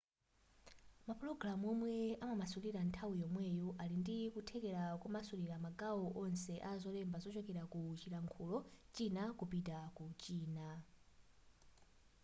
[1.07, 1.93] mapulogamu omwe
[2.23, 8.57] amamasulira nthawi yomweyo ali ndi kuthekera komasulira magawo onse a zolemba kuchokera ku chilankhulo
[8.95, 10.67] china kupita ku china